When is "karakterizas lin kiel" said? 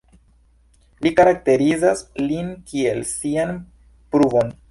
1.19-3.05